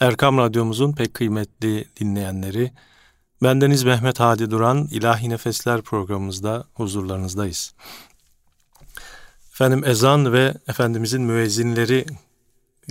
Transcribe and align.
Erkam 0.00 0.38
Radyomuzun 0.38 0.92
pek 0.92 1.14
kıymetli 1.14 1.88
dinleyenleri, 2.00 2.72
bendeniz 3.42 3.84
Mehmet 3.84 4.20
Hadi 4.20 4.50
Duran, 4.50 4.88
İlahi 4.90 5.28
Nefesler 5.28 5.82
programımızda 5.82 6.64
huzurlarınızdayız. 6.74 7.74
Efendim 9.52 9.84
ezan 9.84 10.32
ve 10.32 10.54
Efendimizin 10.68 11.22
müezzinleri 11.22 12.06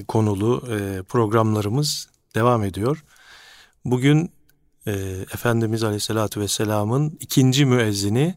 konulu 0.07 0.63
e, 0.69 1.03
programlarımız 1.03 2.07
devam 2.35 2.63
ediyor. 2.63 3.03
Bugün 3.85 4.31
e, 4.87 4.91
Efendimiz 5.33 5.83
Aleyhisselatü 5.83 6.39
Vesselam'ın 6.39 7.17
ikinci 7.19 7.65
müezzini 7.65 8.35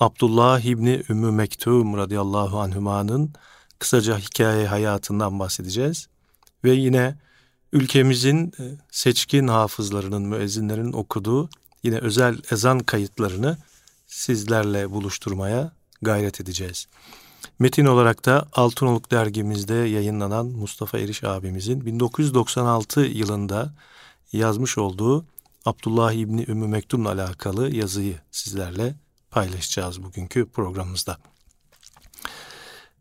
Abdullah 0.00 0.60
İbni 0.60 1.02
Ümmü 1.10 1.30
Mektum 1.30 1.96
radıyallahu 1.96 2.60
anhümanın 2.60 3.32
kısaca 3.78 4.18
hikaye 4.18 4.66
hayatından 4.66 5.38
bahsedeceğiz. 5.38 6.08
Ve 6.64 6.70
yine 6.70 7.16
ülkemizin 7.72 8.52
e, 8.58 8.62
seçkin 8.90 9.48
hafızlarının, 9.48 10.22
müezzinlerin 10.22 10.92
okuduğu 10.92 11.50
yine 11.82 11.98
özel 11.98 12.38
ezan 12.50 12.78
kayıtlarını 12.78 13.58
sizlerle 14.06 14.90
buluşturmaya 14.90 15.72
gayret 16.02 16.40
edeceğiz. 16.40 16.86
Metin 17.58 17.84
olarak 17.84 18.24
da 18.24 18.48
Altınoluk 18.52 19.10
dergimizde 19.10 19.74
yayınlanan 19.74 20.46
Mustafa 20.46 20.98
Eriş 20.98 21.24
abimizin 21.24 21.86
1996 21.86 23.00
yılında 23.00 23.74
yazmış 24.32 24.78
olduğu 24.78 25.24
Abdullah 25.64 26.12
İbni 26.12 26.44
Ümmü 26.48 26.66
Mektum'la 26.66 27.08
alakalı 27.08 27.74
yazıyı 27.76 28.18
sizlerle 28.30 28.94
paylaşacağız 29.30 30.02
bugünkü 30.02 30.46
programımızda. 30.48 31.18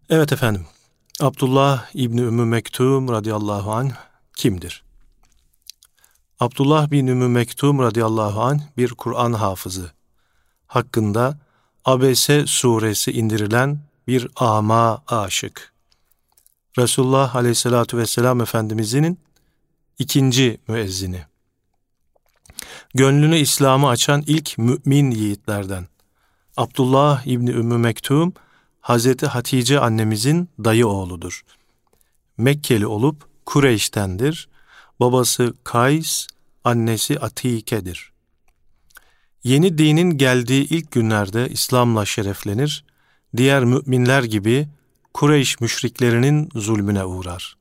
Evet 0.10 0.34
efendim, 0.34 0.66
Abdullah 1.20 1.86
İbni 1.94 2.22
Ümmü 2.22 2.46
Mektum 2.46 3.10
radıyallahu 3.10 3.72
anh 3.72 4.09
kimdir? 4.40 4.84
Abdullah 6.40 6.92
bin 6.92 7.08
Ümmü 7.08 7.28
Mektum 7.28 7.80
radıyallahu 7.80 8.42
anh 8.42 8.62
bir 8.78 8.90
Kur'an 8.90 9.34
hafızı. 9.34 9.92
Hakkında 10.68 11.40
Abese 11.86 12.48
suresi 12.48 13.12
indirilen 13.12 13.80
bir 14.08 14.28
ama 14.36 15.04
aşık. 15.08 15.74
Resulullah 16.78 17.36
aleyhissalatü 17.36 17.98
vesselam 17.98 18.42
Efendimizinin 18.42 19.20
ikinci 20.00 20.58
müezzini. 20.68 21.22
Gönlünü 22.94 23.38
İslam'a 23.38 23.90
açan 23.90 24.24
ilk 24.28 24.58
mümin 24.58 25.12
yiğitlerden. 25.12 25.88
Abdullah 26.58 27.26
İbni 27.26 27.50
Ümmü 27.50 27.78
Mektum, 27.78 28.34
Hazreti 28.82 29.26
Hatice 29.26 29.80
annemizin 29.80 30.50
dayı 30.64 30.88
oğludur. 30.88 31.42
Mekkeli 32.38 32.88
olup 32.88 33.29
Kureyş'tendir. 33.50 34.50
Babası 35.00 35.54
Kays, 35.64 36.28
annesi 36.64 37.20
Atike'dir. 37.20 38.12
Yeni 39.44 39.78
dinin 39.78 40.18
geldiği 40.18 40.68
ilk 40.70 40.92
günlerde 40.92 41.50
İslam'la 41.50 42.06
şereflenir, 42.06 42.86
diğer 43.38 43.66
müminler 43.66 44.24
gibi 44.24 44.68
Kureyş 45.14 45.60
müşriklerinin 45.60 46.50
zulmüne 46.56 47.06
uğrar. 47.06 47.58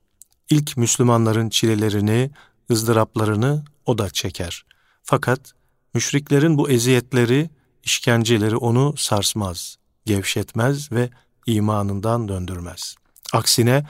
İlk 0.50 0.76
Müslümanların 0.76 1.48
çilelerini, 1.48 2.30
ızdıraplarını 2.70 3.64
o 3.86 3.98
da 3.98 4.10
çeker. 4.10 4.64
Fakat 5.02 5.52
müşriklerin 5.94 6.58
bu 6.58 6.70
eziyetleri, 6.70 7.50
işkenceleri 7.84 8.56
onu 8.56 8.94
sarsmaz, 8.96 9.76
gevşetmez 10.06 10.92
ve 10.92 11.10
imanından 11.46 12.28
döndürmez. 12.28 12.94
Aksine 13.32 13.86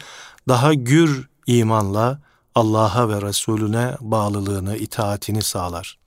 daha 0.48 0.74
gür 0.74 1.28
imanla 1.48 2.20
Allah'a 2.54 3.08
ve 3.08 3.22
Resulüne 3.22 3.96
bağlılığını, 4.00 4.76
itaatini 4.76 5.42
sağlar. 5.42 5.98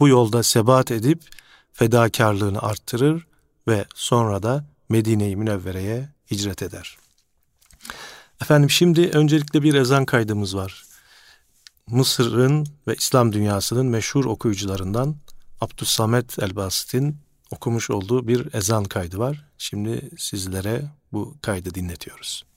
Bu 0.00 0.08
yolda 0.08 0.42
sebat 0.42 0.90
edip 0.90 1.22
fedakarlığını 1.72 2.62
arttırır 2.62 3.26
ve 3.68 3.84
sonra 3.94 4.42
da 4.42 4.64
Medine-i 4.88 5.36
Münevvere'ye 5.36 6.08
hicret 6.30 6.62
eder. 6.62 6.96
Efendim 8.42 8.70
şimdi 8.70 9.10
öncelikle 9.14 9.62
bir 9.62 9.74
ezan 9.74 10.04
kaydımız 10.04 10.56
var. 10.56 10.84
Mısır'ın 11.86 12.66
ve 12.86 12.94
İslam 12.94 13.32
dünyasının 13.32 13.86
meşhur 13.86 14.24
okuyucularından 14.24 15.16
Abdüssamet 15.60 16.38
Elbasit'in 16.38 17.16
okumuş 17.50 17.90
olduğu 17.90 18.28
bir 18.28 18.54
ezan 18.54 18.84
kaydı 18.84 19.18
var. 19.18 19.44
Şimdi 19.58 20.10
sizlere 20.18 20.82
bu 21.12 21.34
kaydı 21.42 21.74
dinletiyoruz. 21.74 22.47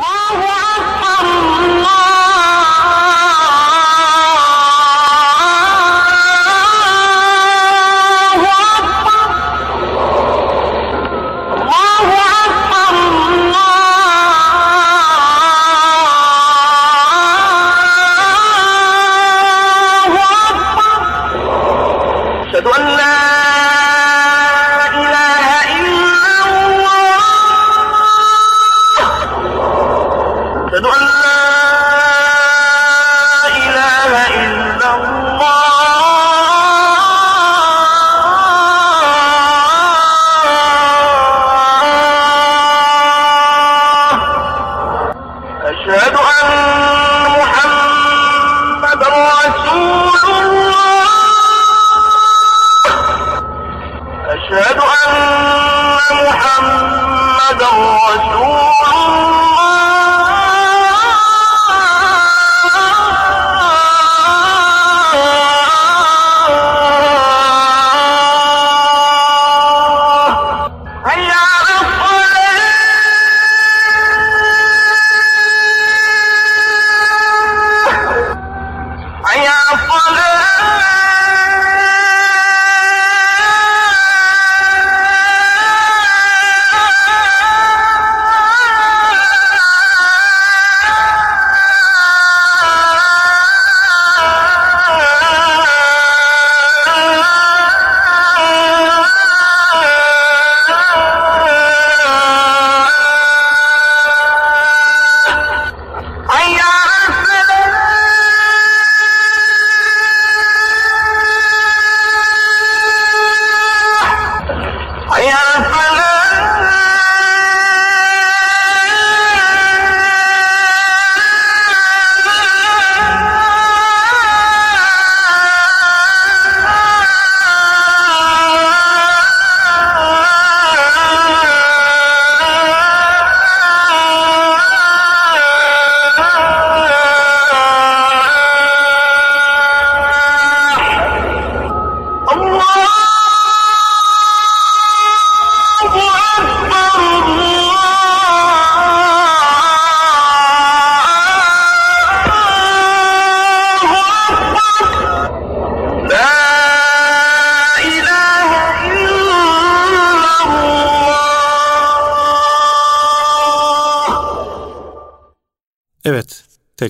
Allahu 0.00 0.46
Akbar 0.48 1.24
Allah 1.60 3.09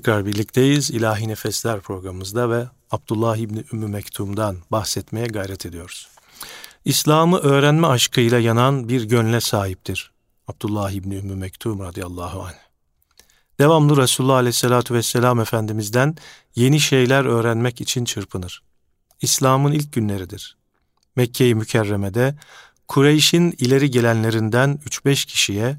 Tekrar 0.01 0.27
birlikteyiz. 0.27 0.91
İlahi 0.91 1.29
Nefesler 1.29 1.81
programımızda 1.81 2.51
ve 2.51 2.67
Abdullah 2.91 3.37
İbni 3.37 3.65
Ümmü 3.73 3.87
Mektum'dan 3.87 4.57
bahsetmeye 4.71 5.27
gayret 5.27 5.67
ediyoruz. 5.67 6.09
İslam'ı 6.85 7.39
öğrenme 7.39 7.87
aşkıyla 7.87 8.39
yanan 8.39 8.89
bir 8.89 9.03
gönle 9.03 9.41
sahiptir. 9.41 10.11
Abdullah 10.49 10.91
İbni 10.91 11.17
Ümmü 11.17 11.35
Mektum 11.35 11.81
radıyallahu 11.81 12.43
anh. 12.43 12.55
Devamlı 13.59 13.97
Resulullah 13.97 14.35
aleyhissalatü 14.35 14.95
vesselam 14.95 15.41
Efendimiz'den 15.41 16.17
yeni 16.55 16.81
şeyler 16.81 17.25
öğrenmek 17.25 17.81
için 17.81 18.05
çırpınır. 18.05 18.63
İslam'ın 19.21 19.73
ilk 19.73 19.93
günleridir. 19.93 20.57
Mekke-i 21.17 21.55
Mükerreme'de 21.55 22.35
Kureyş'in 22.89 23.55
ileri 23.59 23.91
gelenlerinden 23.91 24.81
3-5 24.87 25.27
kişiye 25.27 25.79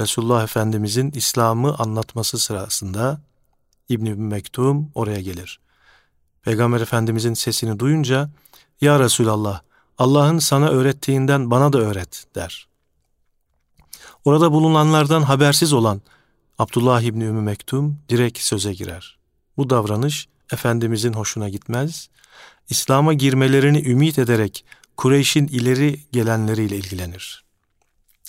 Resulullah 0.00 0.44
Efendimizin 0.44 1.10
İslam'ı 1.10 1.74
anlatması 1.74 2.38
sırasında 2.38 3.20
İbn-i 3.90 4.14
Mektum 4.14 4.90
oraya 4.94 5.20
gelir. 5.20 5.60
Peygamber 6.42 6.80
Efendimizin 6.80 7.34
sesini 7.34 7.78
duyunca 7.78 8.30
Ya 8.80 9.00
Resulallah 9.00 9.60
Allah'ın 9.98 10.38
sana 10.38 10.68
öğrettiğinden 10.68 11.50
bana 11.50 11.72
da 11.72 11.78
öğret 11.78 12.24
der. 12.34 12.68
Orada 14.24 14.52
bulunanlardan 14.52 15.22
habersiz 15.22 15.72
olan 15.72 16.00
Abdullah 16.58 17.00
İbni 17.00 17.24
Ümmü 17.24 17.40
Mektum 17.40 17.98
direkt 18.08 18.38
söze 18.38 18.72
girer. 18.72 19.18
Bu 19.56 19.70
davranış 19.70 20.28
Efendimizin 20.52 21.12
hoşuna 21.12 21.48
gitmez. 21.48 22.08
İslam'a 22.68 23.12
girmelerini 23.12 23.88
ümit 23.88 24.18
ederek 24.18 24.64
Kureyş'in 24.96 25.46
ileri 25.46 26.00
gelenleriyle 26.12 26.76
ilgilenir. 26.76 27.44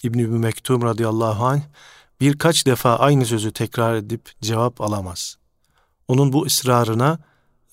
İbn-i 0.03 0.27
Mektum 0.27 0.81
radıyallahu 0.81 1.45
anh 1.45 1.61
birkaç 2.21 2.65
defa 2.65 2.95
aynı 2.95 3.25
sözü 3.25 3.51
tekrar 3.51 3.95
edip 3.95 4.29
cevap 4.41 4.81
alamaz. 4.81 5.40
Onun 6.11 6.33
bu 6.33 6.45
ısrarına 6.45 7.19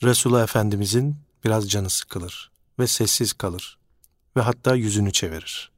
Resulullah 0.02 0.42
Efendimizin 0.42 1.16
biraz 1.44 1.70
canı 1.70 1.90
sıkılır 1.90 2.50
ve 2.78 2.86
sessiz 2.86 3.32
kalır 3.32 3.78
ve 4.36 4.40
hatta 4.40 4.74
yüzünü 4.74 5.12
çevirir. 5.12 5.70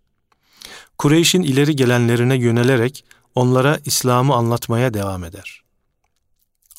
Kureyş'in 0.99 1.43
ileri 1.43 1.77
gelenlerine 1.77 2.37
yönelerek 2.37 3.05
onlara 3.35 3.79
İslam'ı 3.85 4.35
anlatmaya 4.35 4.95
devam 4.95 5.25
eder. 5.25 5.63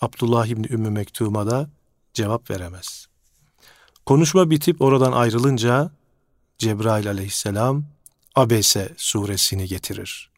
Abdullah 0.02 0.46
İbni 0.46 0.68
Ümmü 0.70 0.90
Mektum'a 0.90 1.48
da 1.48 1.70
cevap 2.14 2.50
veremez. 2.50 3.08
Konuşma 4.06 4.50
bitip 4.50 4.82
oradan 4.82 5.12
ayrılınca 5.12 5.92
Cebrail 6.58 7.08
aleyhisselam 7.10 7.84
Abese 8.36 8.94
suresini 8.98 9.68
getirir. 9.68 10.30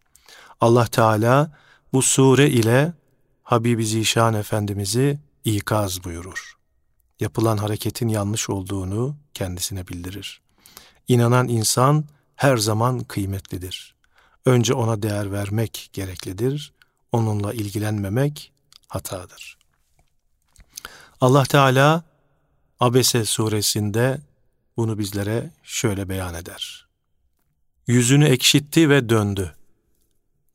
Allah 0.62 0.86
Teala 0.86 1.52
bu 1.94 2.02
sure 2.02 2.50
ile 2.50 2.94
Habibi 3.44 3.86
Zişan 3.86 4.34
Efendimiz'i 4.34 5.20
ikaz 5.46 6.04
buyurur. 6.04 6.58
Yapılan 7.20 7.58
hareketin 7.58 8.08
yanlış 8.08 8.50
olduğunu 8.50 9.18
kendisine 9.34 9.88
bildirir. 9.88 10.42
İnanan 11.08 11.48
insan 11.48 12.06
her 12.36 12.58
zaman 12.58 13.00
kıymetlidir. 13.00 13.96
Önce 14.46 14.74
ona 14.74 15.02
değer 15.02 15.32
vermek 15.32 15.90
gereklidir. 15.94 16.74
Onunla 17.12 17.54
ilgilenmemek 17.54 18.54
hatadır. 18.88 19.58
Allah 21.22 21.44
Teala 21.44 22.04
Abese 22.80 23.26
suresinde 23.26 24.22
bunu 24.78 25.00
bizlere 25.00 25.50
şöyle 25.64 26.10
beyan 26.10 26.34
eder. 26.34 26.88
Yüzünü 27.88 28.26
ekşitti 28.26 28.90
ve 28.90 29.10
döndü. 29.10 29.56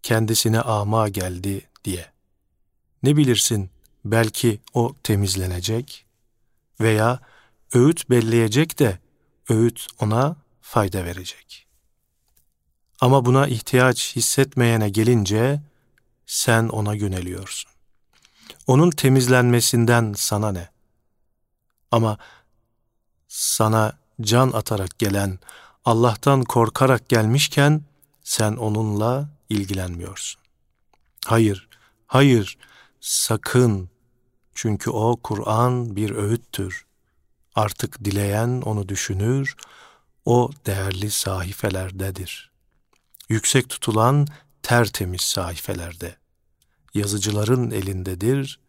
Kendisine 0.02 0.60
ama 0.60 1.08
geldi 1.08 1.68
diye. 1.84 2.06
Ne 3.02 3.16
bilirsin 3.16 3.70
belki 4.10 4.60
o 4.74 4.94
temizlenecek 5.02 6.06
veya 6.80 7.20
öğüt 7.74 8.10
belleyecek 8.10 8.78
de 8.78 8.98
öğüt 9.48 9.86
ona 10.00 10.36
fayda 10.60 11.04
verecek. 11.04 11.66
Ama 13.00 13.24
buna 13.24 13.46
ihtiyaç 13.46 14.16
hissetmeyene 14.16 14.88
gelince 14.88 15.60
sen 16.26 16.68
ona 16.68 16.94
yöneliyorsun. 16.94 17.70
Onun 18.66 18.90
temizlenmesinden 18.90 20.14
sana 20.16 20.52
ne? 20.52 20.68
Ama 21.90 22.18
sana 23.28 23.98
can 24.20 24.52
atarak 24.52 24.98
gelen, 24.98 25.38
Allah'tan 25.84 26.44
korkarak 26.44 27.08
gelmişken 27.08 27.82
sen 28.24 28.52
onunla 28.52 29.28
ilgilenmiyorsun. 29.48 30.40
Hayır, 31.26 31.68
hayır, 32.06 32.58
sakın. 33.00 33.90
Çünkü 34.60 34.90
o 34.90 35.16
Kur'an 35.22 35.96
bir 35.96 36.10
öğüttür. 36.10 36.86
Artık 37.54 38.04
dileyen 38.04 38.60
onu 38.60 38.88
düşünür, 38.88 39.56
o 40.24 40.50
değerli 40.66 41.10
sahifelerdedir. 41.10 42.50
Yüksek 43.28 43.68
tutulan 43.68 44.26
tertemiz 44.62 45.20
sahifelerde. 45.20 46.16
Yazıcıların 46.94 47.70
elindedir, 47.70 48.60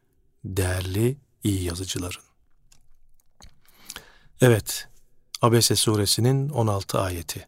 değerli 0.46 1.18
iyi 1.44 1.64
yazıcıların. 1.64 2.24
Evet, 4.42 4.88
Abese 5.42 5.76
suresinin 5.76 6.50
16 6.50 7.00
ayeti. 7.00 7.48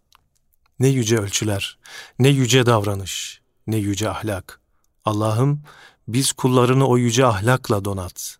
Ne 0.79 0.87
yüce 0.87 1.17
ölçüler, 1.17 1.77
ne 2.19 2.29
yüce 2.29 2.65
davranış, 2.65 3.41
ne 3.67 3.77
yüce 3.77 4.09
ahlak. 4.09 4.61
Allah'ım 5.05 5.63
biz 6.13 6.31
kullarını 6.31 6.87
o 6.87 6.97
yüce 6.97 7.25
ahlakla 7.25 7.85
donat. 7.85 8.37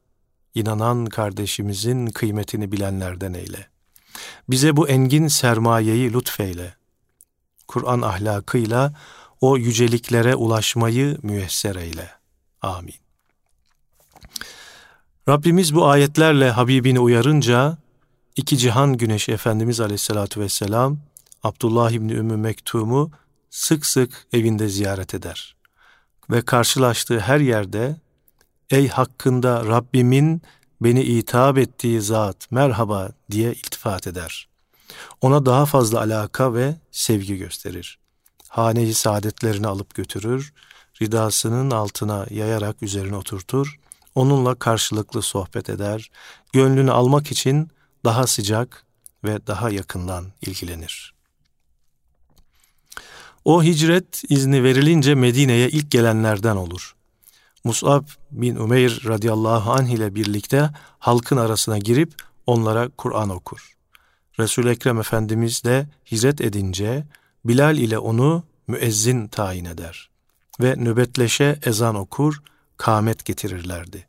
İnanan 0.55 1.05
kardeşimizin 1.05 2.07
kıymetini 2.07 2.71
bilenlerden 2.71 3.33
eyle. 3.33 3.67
Bize 4.49 4.77
bu 4.77 4.87
engin 4.87 5.27
sermayeyi 5.27 6.13
lütfeyle. 6.13 6.75
Kur'an 7.67 8.01
ahlakıyla 8.01 8.93
o 9.41 9.57
yüceliklere 9.57 10.35
ulaşmayı 10.35 11.17
müyesser 11.21 11.75
eyle. 11.75 12.09
Amin. 12.61 12.95
Rabbimiz 15.29 15.75
bu 15.75 15.87
ayetlerle 15.87 16.49
Habibini 16.49 16.99
uyarınca 16.99 17.77
iki 18.35 18.57
cihan 18.57 18.97
güneşi 18.97 19.31
Efendimiz 19.31 19.79
Aleyhisselatü 19.79 20.41
Vesselam 20.41 20.97
Abdullah 21.43 21.91
İbni 21.91 22.13
Ümmü 22.13 22.37
Mektum'u 22.37 23.11
sık 23.49 23.85
sık 23.85 24.27
evinde 24.33 24.69
ziyaret 24.69 25.13
eder. 25.13 25.55
Ve 26.31 26.41
karşılaştığı 26.41 27.19
her 27.19 27.39
yerde 27.39 27.95
ey 28.69 28.87
hakkında 28.87 29.65
Rabbimin 29.65 30.41
beni 30.81 31.03
itap 31.03 31.57
ettiği 31.57 32.01
zat 32.01 32.51
merhaba 32.51 33.09
diye 33.31 33.53
iltifat 33.53 34.07
eder. 34.07 34.47
Ona 35.21 35.45
daha 35.45 35.65
fazla 35.65 35.99
alaka 35.99 36.53
ve 36.53 36.75
sevgi 36.91 37.37
gösterir. 37.37 37.99
Haneyi 38.47 38.93
saadetlerini 38.93 39.67
alıp 39.67 39.95
götürür, 39.95 40.53
ridasının 41.01 41.71
altına 41.71 42.25
yayarak 42.29 42.83
üzerine 42.83 43.15
oturtur, 43.15 43.79
onunla 44.15 44.55
karşılıklı 44.55 45.21
sohbet 45.21 45.69
eder, 45.69 46.11
gönlünü 46.53 46.91
almak 46.91 47.31
için 47.31 47.69
daha 48.05 48.27
sıcak 48.27 48.85
ve 49.23 49.47
daha 49.47 49.69
yakından 49.69 50.25
ilgilenir. 50.41 51.20
O 53.45 53.63
hicret 53.63 54.23
izni 54.29 54.63
verilince 54.63 55.15
Medine'ye 55.15 55.69
ilk 55.69 55.91
gelenlerden 55.91 56.55
olur. 56.55 56.95
Mus'ab 57.63 58.05
bin 58.31 58.55
Umeyr 58.55 59.01
radıyallahu 59.07 59.71
anh 59.71 59.89
ile 59.89 60.15
birlikte 60.15 60.69
halkın 60.99 61.37
arasına 61.37 61.77
girip 61.77 62.13
onlara 62.47 62.89
Kur'an 62.89 63.29
okur. 63.29 63.75
Resul 64.39 64.65
Ekrem 64.65 64.99
Efendimiz 64.99 65.63
de 65.63 65.87
hicret 66.11 66.41
edince 66.41 67.05
Bilal 67.45 67.77
ile 67.77 67.97
onu 67.97 68.43
müezzin 68.67 69.27
tayin 69.27 69.65
eder 69.65 70.09
ve 70.61 70.75
nöbetleşe 70.75 71.59
ezan 71.65 71.95
okur, 71.95 72.41
kâmet 72.77 73.25
getirirlerdi. 73.25 74.07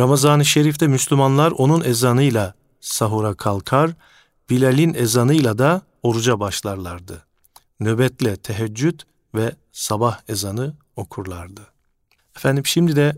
Ramazan-ı 0.00 0.44
Şerif'te 0.44 0.86
Müslümanlar 0.86 1.50
onun 1.50 1.84
ezanıyla 1.84 2.54
sahura 2.80 3.34
kalkar, 3.34 3.90
Bilal'in 4.50 4.94
ezanıyla 4.94 5.58
da 5.58 5.82
oruca 6.02 6.40
başlarlardı. 6.40 7.27
Nöbetle 7.80 8.36
teheccüd 8.36 9.00
ve 9.34 9.52
sabah 9.72 10.20
ezanı 10.28 10.74
okurlardı. 10.96 11.66
Efendim 12.36 12.66
şimdi 12.66 12.96
de 12.96 13.16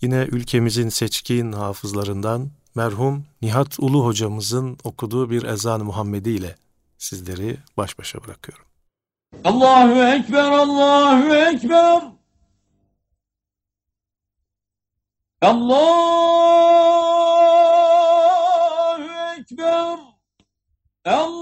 yine 0.00 0.16
ülkemizin 0.16 0.88
seçkin 0.88 1.52
hafızlarından 1.52 2.50
merhum 2.74 3.24
Nihat 3.42 3.78
Ulu 3.78 4.04
hocamızın 4.04 4.78
okuduğu 4.84 5.30
bir 5.30 5.42
ezan-ı 5.42 5.84
Muhammedi 5.84 6.30
ile 6.30 6.56
sizleri 6.98 7.56
baş 7.76 7.98
başa 7.98 8.24
bırakıyorum. 8.24 8.64
Allahu 9.44 10.02
Ekber, 10.02 10.50
Allahu 10.52 11.34
Ekber. 11.34 12.02
Allahu 15.42 16.22
Ekber. 19.38 19.98
Allahu 21.04 21.41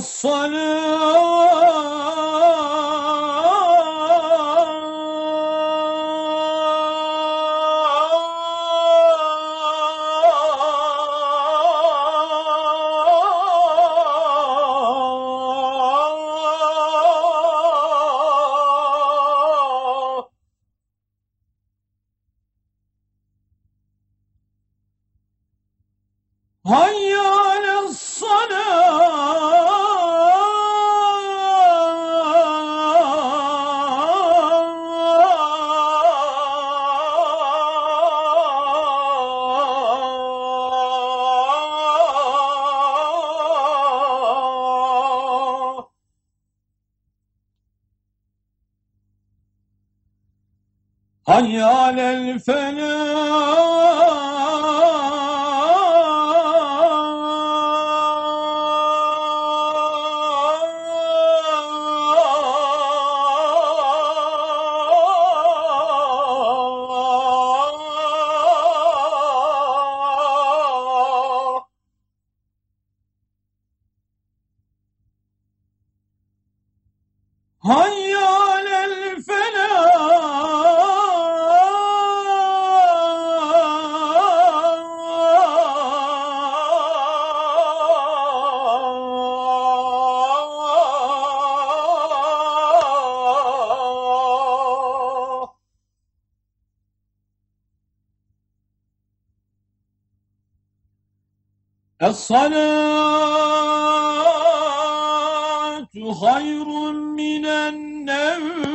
الصلاة 102.03 102.51
خير 106.21 106.65
من 106.91 107.45
النوم. 107.45 108.70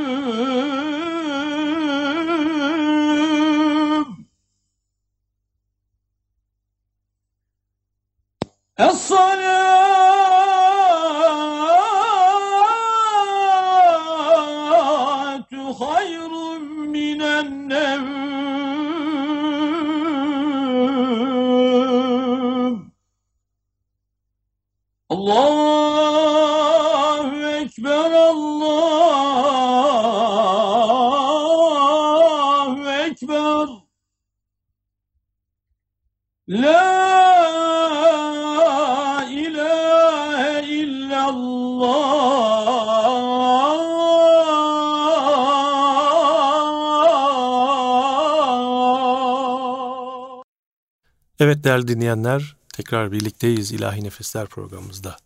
Evet 51.41 51.65
değerli 51.65 51.89
dinleyenler, 51.89 52.57
tekrar 52.75 53.13
birlikteyiz 53.13 53.73
İlahi 53.73 54.05
Nefesler 54.05 54.47
programımızda. 54.47 55.17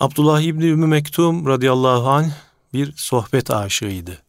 Abdullah 0.00 0.40
İbni 0.40 0.64
Ümmü 0.64 0.86
Mektum 0.86 1.46
radıyallahu 1.46 2.08
anh 2.10 2.30
bir 2.72 2.92
sohbet 2.96 3.50
aşığıydı. 3.50 4.22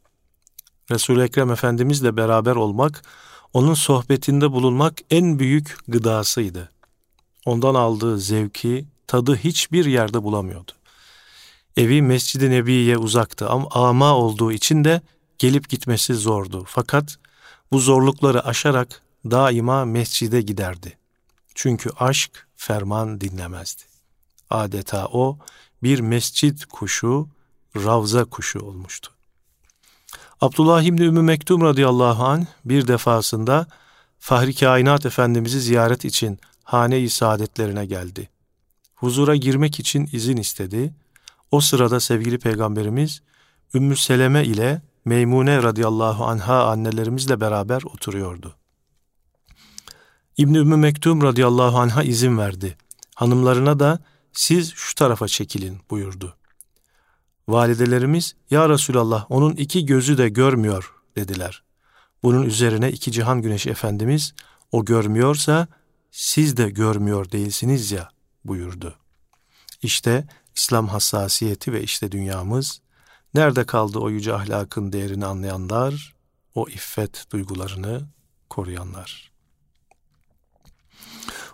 Resul-i 0.92 1.22
Ekrem 1.22 1.52
Efendimizle 1.52 2.18
beraber 2.18 2.56
olmak, 2.56 3.02
onun 3.54 3.74
sohbetinde 3.74 4.52
bulunmak 4.52 4.98
en 5.10 5.40
büyük 5.40 5.78
gıdasıydı. 5.88 6.70
Ondan 7.46 7.76
aldığı 7.76 8.20
zevki, 8.20 8.86
tadı 9.08 9.36
hiçbir 9.36 9.86
yerde 9.86 10.24
bulamıyordu. 10.24 10.72
Evi 11.78 12.02
Mescid-i 12.02 12.52
Nebi'ye 12.52 12.98
uzaktı 12.98 13.50
ama 13.50 13.68
ama 13.72 14.18
olduğu 14.18 14.52
için 14.52 14.84
de 14.84 15.02
gelip 15.38 15.70
gitmesi 15.70 16.14
zordu. 16.14 16.64
Fakat 16.68 17.18
bu 17.72 17.80
zorlukları 17.80 18.46
aşarak 18.46 19.02
daima 19.26 19.86
mescide 19.86 20.42
giderdi. 20.42 20.98
Çünkü 21.56 21.90
aşk 22.00 22.48
ferman 22.56 23.22
dinlemezdi. 23.22 23.84
Adeta 24.50 25.08
o 25.08 25.38
bir 25.84 26.00
mescit 26.00 26.66
kuşu, 26.66 27.28
ravza 27.76 28.26
kuşu 28.26 28.60
olmuştu. 28.60 29.12
Abdullah 30.42 30.82
İbni 30.82 31.02
Ümmü 31.02 31.22
Mektum 31.22 31.62
radıyallahu 31.62 32.24
anh 32.24 32.46
bir 32.66 32.88
defasında 32.88 33.68
Fahri 34.20 34.56
Kainat 34.56 35.06
Efendimiz'i 35.06 35.62
ziyaret 35.62 36.06
için 36.06 36.40
hane-i 36.64 37.10
saadetlerine 37.10 37.86
geldi. 37.86 38.30
Huzura 38.96 39.36
girmek 39.36 39.80
için 39.80 40.10
izin 40.12 40.38
istedi. 40.38 40.94
O 41.52 41.62
sırada 41.62 42.00
sevgili 42.00 42.40
peygamberimiz 42.40 43.22
Ümmü 43.74 43.98
Seleme 43.98 44.46
ile 44.46 44.82
Meymune 45.06 45.64
radıyallahu 45.64 46.26
anha 46.26 46.68
annelerimizle 46.68 47.42
beraber 47.42 47.82
oturuyordu. 47.84 48.56
İbn 50.42 50.54
Ümmü 50.54 50.78
Mektum 50.78 51.22
radıyallahu 51.22 51.80
anha 51.80 52.04
izin 52.04 52.38
verdi. 52.38 52.78
Hanımlarına 53.16 53.80
da 53.80 54.00
siz 54.34 54.74
şu 54.76 54.96
tarafa 54.96 55.28
çekilin 55.28 55.80
buyurdu. 55.90 56.38
Validelerimiz 57.48 58.36
ya 58.52 58.70
Resulallah 58.70 59.26
onun 59.30 59.56
iki 59.56 59.86
gözü 59.86 60.18
de 60.18 60.30
görmüyor 60.30 60.94
dediler. 61.16 61.64
Bunun 62.24 62.44
üzerine 62.44 62.92
iki 62.92 63.12
cihan 63.12 63.42
güneşi 63.42 63.70
efendimiz 63.70 64.34
o 64.72 64.86
görmüyorsa 64.86 65.68
siz 66.12 66.58
de 66.58 66.70
görmüyor 66.70 67.32
değilsiniz 67.32 67.92
ya 67.92 68.10
buyurdu. 68.46 68.96
İşte 69.82 70.28
İslam 70.56 70.88
hassasiyeti 70.88 71.74
ve 71.74 71.84
işte 71.84 72.12
dünyamız. 72.12 72.82
Nerede 73.34 73.66
kaldı 73.66 74.00
o 74.00 74.10
yüce 74.10 74.34
ahlakın 74.34 74.94
değerini 74.94 75.26
anlayanlar, 75.26 76.16
o 76.56 76.70
iffet 76.70 77.26
duygularını 77.32 78.02
koruyanlar. 78.50 79.31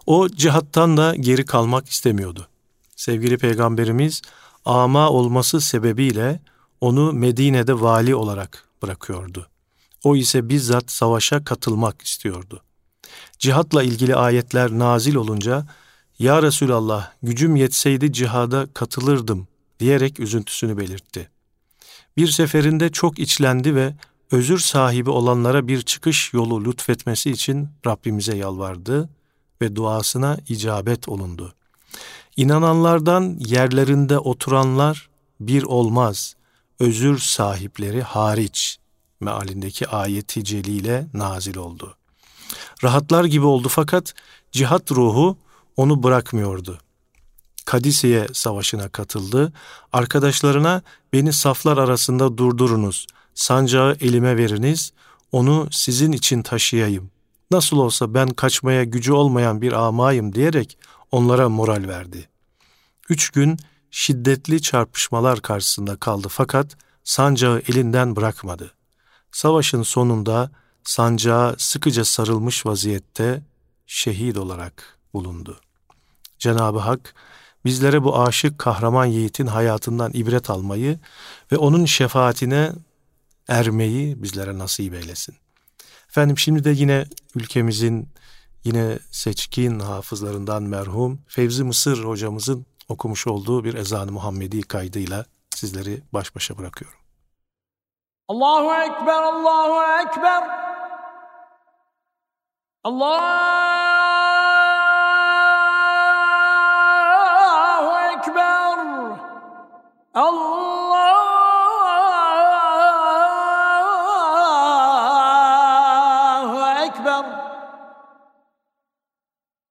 O 0.07 0.29
cihattan 0.29 0.97
da 0.97 1.15
geri 1.15 1.45
kalmak 1.45 1.89
istemiyordu. 1.89 2.47
Sevgili 2.95 3.37
peygamberimiz 3.37 4.21
ama 4.65 5.09
olması 5.09 5.61
sebebiyle 5.61 6.39
onu 6.81 7.13
Medine'de 7.13 7.81
vali 7.81 8.15
olarak 8.15 8.69
bırakıyordu. 8.81 9.47
O 10.03 10.15
ise 10.15 10.49
bizzat 10.49 10.91
savaşa 10.91 11.43
katılmak 11.43 12.01
istiyordu. 12.01 12.61
Cihatla 13.39 13.83
ilgili 13.83 14.15
ayetler 14.15 14.71
nazil 14.71 15.15
olunca 15.15 15.65
ya 16.19 16.43
Resulallah 16.43 17.11
gücüm 17.23 17.55
yetseydi 17.55 18.13
cihada 18.13 18.67
katılırdım 18.73 19.47
diyerek 19.79 20.19
üzüntüsünü 20.19 20.77
belirtti. 20.77 21.29
Bir 22.17 22.27
seferinde 22.27 22.91
çok 22.91 23.19
içlendi 23.19 23.75
ve 23.75 23.95
özür 24.31 24.59
sahibi 24.59 25.09
olanlara 25.09 25.67
bir 25.67 25.81
çıkış 25.81 26.33
yolu 26.33 26.65
lütfetmesi 26.65 27.31
için 27.31 27.69
Rabbimize 27.85 28.37
yalvardı 28.37 29.09
ve 29.61 29.75
duasına 29.75 30.37
icabet 30.49 31.09
olundu. 31.09 31.53
İnananlardan 32.37 33.37
yerlerinde 33.39 34.19
oturanlar 34.19 35.09
bir 35.39 35.63
olmaz, 35.63 36.35
özür 36.79 37.19
sahipleri 37.19 38.01
hariç 38.01 38.77
mealindeki 39.19 39.87
ayeti 39.87 40.43
celile 40.43 41.07
nazil 41.13 41.57
oldu. 41.57 41.95
Rahatlar 42.83 43.25
gibi 43.25 43.45
oldu 43.45 43.67
fakat 43.69 44.13
cihat 44.51 44.91
ruhu 44.91 45.37
onu 45.77 46.03
bırakmıyordu. 46.03 46.79
Kadisiye 47.65 48.27
savaşına 48.33 48.89
katıldı. 48.89 49.53
Arkadaşlarına 49.93 50.81
beni 51.13 51.33
saflar 51.33 51.77
arasında 51.77 52.37
durdurunuz, 52.37 53.07
sancağı 53.35 53.97
elime 54.01 54.37
veriniz, 54.37 54.93
onu 55.31 55.67
sizin 55.71 56.11
için 56.11 56.41
taşıyayım. 56.41 57.11
Nasıl 57.51 57.77
olsa 57.77 58.13
ben 58.13 58.29
kaçmaya 58.29 58.83
gücü 58.83 59.13
olmayan 59.13 59.61
bir 59.61 59.73
amayım 59.73 60.33
diyerek 60.33 60.77
onlara 61.11 61.49
moral 61.49 61.87
verdi. 61.87 62.29
Üç 63.09 63.29
gün 63.29 63.57
şiddetli 63.91 64.61
çarpışmalar 64.61 65.41
karşısında 65.41 65.95
kaldı 65.95 66.27
fakat 66.31 66.77
sancağı 67.03 67.61
elinden 67.69 68.15
bırakmadı. 68.15 68.71
Savaşın 69.31 69.83
sonunda 69.83 70.51
sancağa 70.83 71.55
sıkıca 71.57 72.05
sarılmış 72.05 72.65
vaziyette 72.65 73.41
şehit 73.87 74.37
olarak 74.37 74.99
bulundu. 75.13 75.59
Cenab-ı 76.39 76.79
Hak 76.79 77.15
bizlere 77.65 78.03
bu 78.03 78.21
aşık 78.21 78.59
kahraman 78.59 79.05
yiğitin 79.05 79.47
hayatından 79.47 80.11
ibret 80.13 80.49
almayı 80.49 80.99
ve 81.51 81.57
onun 81.57 81.85
şefaatine 81.85 82.71
ermeyi 83.47 84.23
bizlere 84.23 84.57
nasip 84.57 84.93
eylesin. 84.93 85.35
Efendim 86.09 86.37
şimdi 86.37 86.63
de 86.63 86.69
yine 86.69 87.05
ülkemizin 87.35 88.09
yine 88.63 88.99
seçkin 89.11 89.79
hafızlarından 89.79 90.63
merhum 90.63 91.21
Fevzi 91.27 91.63
Mısır 91.63 92.03
hocamızın 92.03 92.65
okumuş 92.89 93.27
olduğu 93.27 93.63
bir 93.63 93.73
ezan-ı 93.73 94.11
Muhammedi 94.11 94.61
kaydıyla 94.61 95.25
sizleri 95.55 96.01
baş 96.13 96.35
başa 96.35 96.57
bırakıyorum. 96.57 96.99
Allahu 98.27 98.73
Ekber, 98.73 99.23
Allahu 99.23 100.01
Ekber. 100.01 100.43
Allahu 102.83 103.47
Ekber. 108.17 108.77
Allahu 110.13 110.46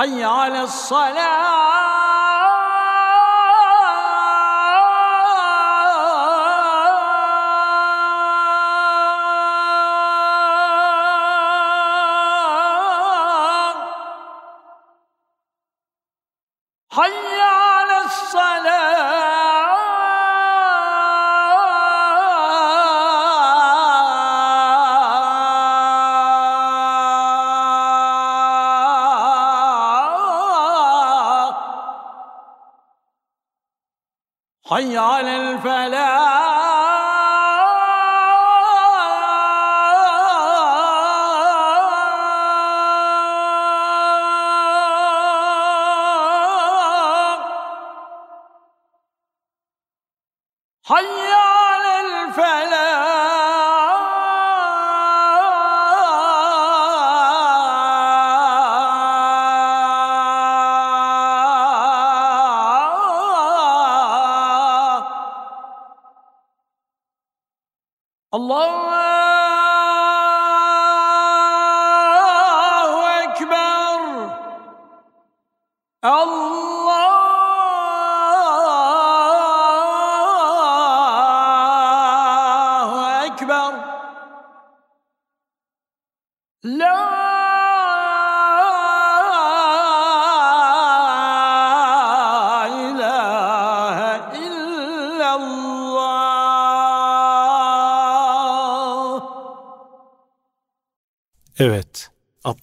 حي 0.00 0.24
على 0.24 0.62
الصلاة 0.62 1.69
حي 34.80 34.96
على 34.98 35.36
الفلاح. 35.36 36.19
Allah 68.32 68.89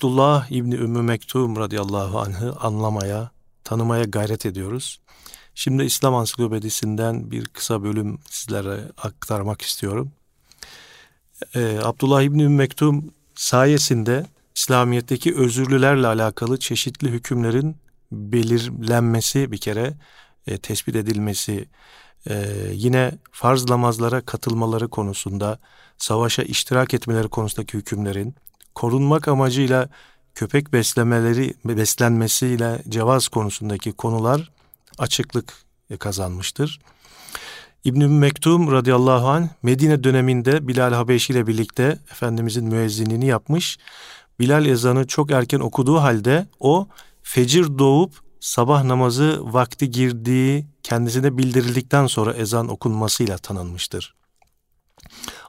Abdullah 0.08 0.52
İbni 0.52 0.76
Ümmü 0.76 1.02
Mektum 1.02 1.56
radıyallahu 1.56 2.20
anh'ı 2.20 2.56
anlamaya, 2.60 3.32
tanımaya 3.63 4.04
gayret 4.04 4.46
ediyoruz. 4.46 5.00
Şimdi 5.56 5.84
İslam 5.84 6.15
Ansiklopedisinden 6.15 7.32
bir 7.32 7.46
kısa 7.46 7.84
bölüm 7.84 8.20
sizlere 8.30 8.80
aktarmak 8.98 9.62
istiyorum. 9.62 10.12
Ee, 11.56 11.80
Abdullah 11.84 12.22
İbni 12.22 12.43
Ümmü 12.43 12.56
Mektum 12.56 13.13
sayesinde 13.36 14.26
İslamiyet'teki 14.56 15.36
özürlülerle 15.36 16.08
alakalı 16.08 16.60
çeşitli 16.60 17.10
hükümlerin 17.10 17.76
belirlenmesi 18.12 19.52
bir 19.52 19.58
kere 19.58 19.93
e, 20.48 20.58
tespit 20.58 20.96
edilmesi, 20.96 21.70
e, 22.30 22.46
yine 22.74 23.12
farz 23.32 23.70
namazlara 23.70 24.22
katılmaları 24.22 24.88
konusunda, 24.88 25.60
savaşa 25.98 26.43
iştirak 26.43 26.93
etmeleri 26.93 27.28
konusundaki 27.28 27.78
hükümlerin 27.78 28.36
korunmak 28.78 29.28
amacıyla 29.28 29.90
köpek 30.36 30.74
beslemeleri 30.74 31.54
beslenmesiyle 31.66 32.84
cevaz 32.90 33.28
konusundaki 33.28 33.92
konular 33.92 34.52
açıklık 34.98 35.54
kazanmıştır. 36.00 36.80
İbn 37.84 38.04
Mektum 38.04 38.72
radıyallahu 38.72 39.28
an 39.28 39.50
Medine 39.63 40.04
döneminde 40.04 40.68
Bilal 40.68 40.94
Habeşi 40.94 41.34
ile 41.34 41.48
birlikte 41.48 42.00
Efendimizin 42.12 42.66
müezzinliğini 42.66 43.26
yapmış. 43.26 43.78
Bilal 44.40 44.66
ezanı 44.66 45.08
çok 45.08 45.32
erken 45.32 45.60
okuduğu 45.60 45.98
halde 45.98 46.48
o 46.60 46.88
fecir 47.24 47.80
doğup 47.80 48.13
sabah 48.40 48.84
namazı 48.84 49.40
vakti 49.54 49.92
girdiği 49.92 50.66
kendisine 50.84 51.38
bildirildikten 51.38 52.08
sonra 52.08 52.34
ezan 52.34 52.68
okunmasıyla 52.68 53.38
tanınmıştır. 53.38 54.16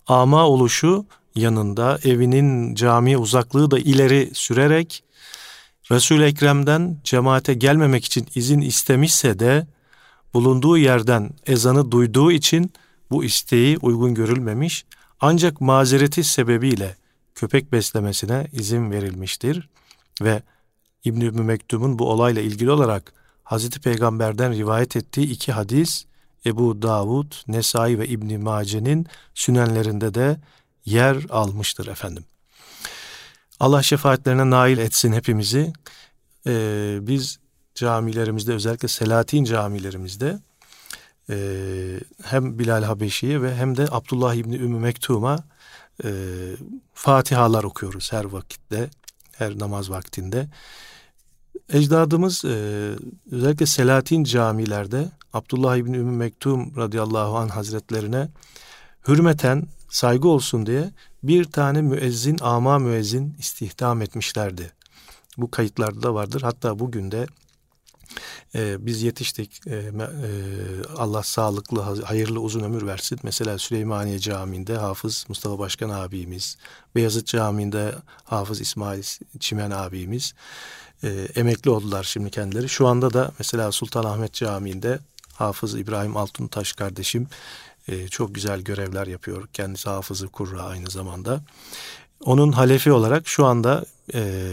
Ama 0.07 0.49
oluşu 0.49 1.07
yanında 1.35 1.99
evinin 2.05 2.75
cami 2.75 3.17
uzaklığı 3.17 3.71
da 3.71 3.79
ileri 3.79 4.31
sürerek 4.35 5.05
Resul 5.91 6.21
Ekrem'den 6.21 6.97
cemaate 7.05 7.55
gelmemek 7.55 8.05
için 8.05 8.27
izin 8.35 8.61
istemişse 8.61 9.39
de 9.39 9.67
bulunduğu 10.35 10.79
yerden 10.79 11.31
ezanı 11.47 11.91
duyduğu 11.91 12.33
için 12.33 12.73
bu 13.11 13.25
isteği 13.25 13.79
uygun 13.79 14.15
görülmemiş 14.15 14.85
ancak 15.21 15.61
mazereti 15.61 16.25
sebebiyle 16.25 16.97
köpek 17.35 17.73
beslemesine 17.73 18.47
izin 18.53 18.91
verilmiştir 18.91 19.69
ve 20.23 20.43
İbn-i 21.05 21.31
Mektum'un 21.31 21.99
bu 21.99 22.11
olayla 22.11 22.43
ilgili 22.43 22.71
olarak 22.71 23.13
Hazreti 23.45 23.81
Peygamber'den 23.81 24.53
rivayet 24.53 24.97
ettiği 24.97 25.31
iki 25.31 25.53
hadis 25.53 26.05
Ebu 26.47 26.83
Davud, 26.83 27.33
Nesai 27.49 27.99
ve 27.99 28.09
İbn 28.09 28.43
Mace'nin 28.43 29.07
sünenlerinde 29.35 30.15
de 30.15 30.37
yer 30.91 31.17
almıştır 31.31 31.87
efendim. 31.87 32.25
Allah 33.61 33.83
şefaatlerine 33.83 34.51
nail 34.51 34.79
etsin 34.79 35.13
hepimizi. 35.13 35.73
Ee, 36.47 36.99
biz 37.01 37.39
camilerimizde 37.75 38.53
özellikle 38.53 38.89
Selatin 38.89 39.45
camilerimizde 39.45 40.39
e, 41.31 41.37
hem 42.23 42.59
Bilal 42.59 42.83
Habeşi'ye 42.83 43.43
ve 43.43 43.55
hem 43.55 43.77
de 43.77 43.87
Abdullah 43.91 44.35
İbni 44.35 44.57
Ümmü 44.57 44.79
Mektum'a 44.79 45.39
e, 46.05 46.11
Fatihalar 46.95 47.65
okuyoruz 47.65 48.13
her 48.13 48.25
vakitte, 48.25 48.91
her 49.37 49.59
namaz 49.59 49.91
vaktinde. 49.91 50.49
Ecdadımız 51.73 52.45
e, 52.45 52.49
özellikle 53.31 53.67
Selatin 53.67 54.25
camilerde 54.25 55.11
Abdullah 55.33 55.77
İbni 55.77 55.97
Ümmü 55.97 56.17
Mektum 56.17 56.77
radıyallahu 56.77 57.37
anh 57.37 57.51
hazretlerine 57.51 58.29
hürmeten 59.09 59.67
saygı 59.89 60.29
olsun 60.29 60.67
diye 60.67 60.91
bir 61.23 61.45
tane 61.45 61.83
müezzin, 61.83 62.39
ama 62.41 62.79
müezzin 62.79 63.37
istihdam 63.39 64.03
etmişlerdi. 64.03 64.73
Bu 65.37 65.51
kayıtlarda 65.51 66.03
da 66.03 66.15
vardır. 66.15 66.43
Hatta 66.43 66.79
bugün 66.79 67.11
de 67.11 67.27
e, 68.55 68.87
biz 68.87 69.03
yetiştik. 69.03 69.67
E, 69.67 69.77
e, 69.77 69.93
Allah 70.97 71.23
sağlıklı, 71.23 72.03
hayırlı 72.05 72.41
uzun 72.41 72.61
ömür 72.61 72.87
versin. 72.87 73.19
Mesela 73.23 73.59
Süleymaniye 73.59 74.19
Camii'nde 74.19 74.77
Hafız 74.77 75.25
Mustafa 75.29 75.59
Başkan 75.59 75.91
abimiz, 75.91 76.57
Beyazıt 76.95 77.27
Camii'nde 77.27 77.95
Hafız 78.25 78.61
İsmail 78.61 79.03
Çimen 79.41 79.71
abimiz 79.71 80.35
e, 81.03 81.09
emekli 81.35 81.71
oldular 81.71 82.05
şimdi 82.05 82.31
kendileri. 82.31 82.69
Şu 82.69 82.87
anda 82.87 83.13
da 83.13 83.33
mesela 83.39 83.73
Sultanahmet 83.73 84.33
Camii'nde 84.33 84.99
Hafız 85.35 85.79
İbrahim 85.79 86.17
Altuntaş 86.17 86.73
kardeşim 86.73 87.29
e, 87.89 88.09
çok 88.09 88.35
güzel 88.35 88.61
görevler 88.61 89.07
yapıyor. 89.07 89.49
Kendisi 89.53 89.89
hafızı 89.89 90.29
kurra 90.29 90.63
aynı 90.63 90.91
zamanda. 90.91 91.41
Onun 92.25 92.53
halefi 92.53 92.93
olarak 92.93 93.29
şu 93.29 93.47
anda 93.47 93.85
e, 94.15 94.53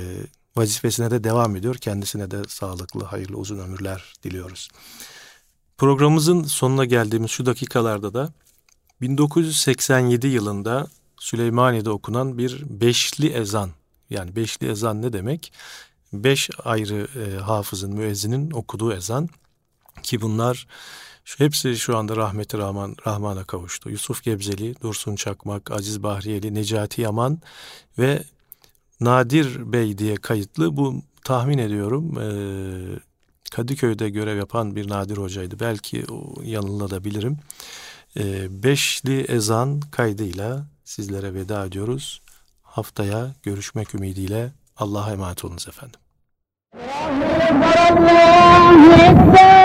vazifesine 0.55 1.11
de 1.11 1.23
devam 1.23 1.55
ediyor. 1.55 1.75
Kendisine 1.75 2.31
de 2.31 2.37
sağlıklı, 2.47 3.03
hayırlı, 3.03 3.37
uzun 3.37 3.59
ömürler 3.59 4.13
diliyoruz. 4.23 4.69
Programımızın 5.77 6.43
sonuna 6.43 6.85
geldiğimiz 6.85 7.31
şu 7.31 7.45
dakikalarda 7.45 8.13
da 8.13 8.33
1987 9.01 10.27
yılında 10.27 10.87
Süleymaniye'de 11.17 11.89
okunan 11.89 12.37
bir 12.37 12.63
beşli 12.69 13.27
ezan. 13.27 13.69
Yani 14.09 14.35
beşli 14.35 14.69
ezan 14.71 15.01
ne 15.01 15.13
demek? 15.13 15.53
Beş 16.13 16.49
ayrı 16.63 17.07
e, 17.19 17.39
hafızın, 17.39 17.93
müezzinin 17.93 18.51
okuduğu 18.51 18.93
ezan 18.93 19.29
ki 20.03 20.21
bunlar 20.21 20.67
hepsi 21.37 21.77
şu 21.77 21.97
anda 21.97 22.15
rahmeti 22.15 22.57
Rahman 22.57 22.95
Rahman'a 23.07 23.43
kavuştu. 23.43 23.89
Yusuf 23.89 24.23
Gebzeli, 24.23 24.81
Dursun 24.81 25.15
Çakmak, 25.15 25.71
Aziz 25.71 26.03
Bahriyeli, 26.03 26.53
Necati 26.53 27.01
Yaman 27.01 27.41
ve 27.99 28.23
Nadir 28.99 29.71
Bey 29.71 29.97
diye 29.97 30.15
kayıtlı 30.15 30.77
bu 30.77 31.01
tahmin 31.23 31.57
ediyorum 31.57 32.17
e, 32.21 32.27
Kadıköy'de 33.51 34.09
görev 34.09 34.37
yapan 34.37 34.75
bir 34.75 34.89
Nadir 34.89 35.17
hocaydı. 35.17 35.59
Belki 35.59 36.05
yanılabilirim. 36.43 37.37
E, 38.17 38.23
beşli 38.63 39.21
ezan 39.21 39.79
kaydıyla 39.79 40.65
sizlere 40.83 41.33
veda 41.33 41.65
ediyoruz. 41.65 42.21
Haftaya 42.63 43.35
görüşmek 43.43 43.95
ümidiyle 43.95 44.51
Allah'a 44.77 45.11
emanet 45.11 45.45
olunuz 45.45 45.67
efendim. 45.67 45.99
Allahu 47.95 48.93
Ekber 48.93 49.64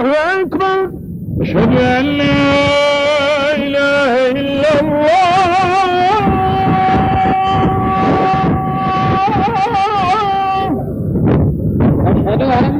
الله 0.00 0.40
أكبر. 0.42 0.90
أشهد 1.42 1.72
أن 1.78 2.04
لا 2.04 3.56
إله 3.56 4.30
إلا 4.30 4.80
الله. 4.80 5.18
أشهد 12.06 12.42
أن 12.42 12.77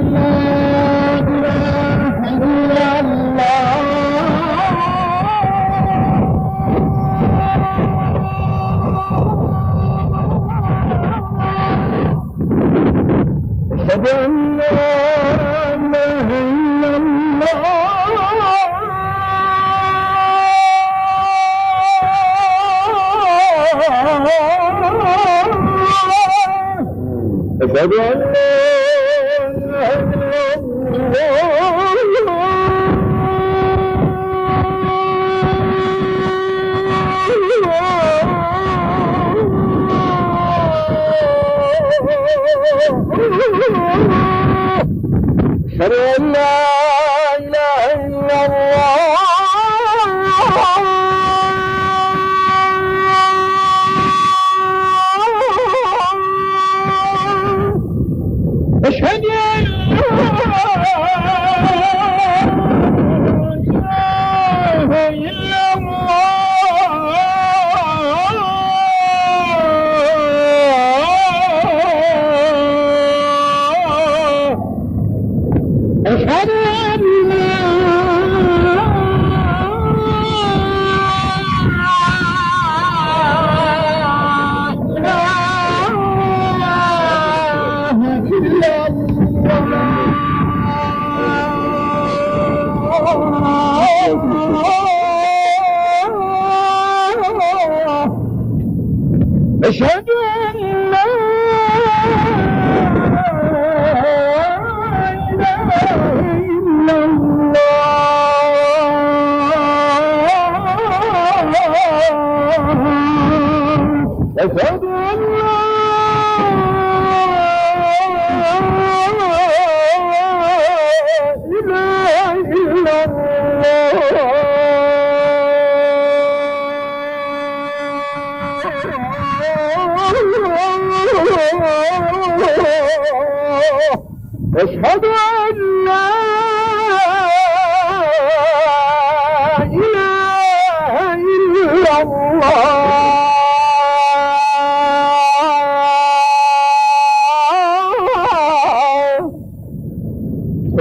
Bye-bye. 27.78 28.67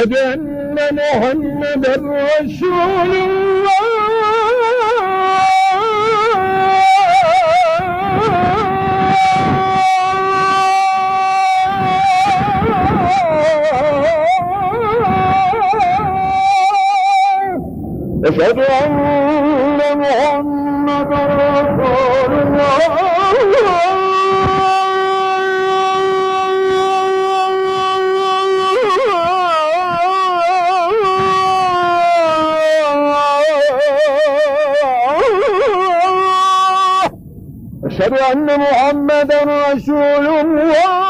وأشهد 0.00 0.16
أن 0.16 0.76
محمدا 0.92 1.96
رسول 2.40 3.12
الله. 3.16 3.70
أشهد 18.24 18.58
أن 18.58 19.09
وأشهد 38.00 38.18
أن 38.32 38.60
محمدا 38.60 39.42
رسول 39.44 40.26
الله. 40.26 41.09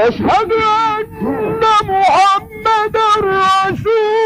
أشهد 0.00 0.52
أن 0.52 1.60
محمد 1.84 2.96
رسول 3.22 4.17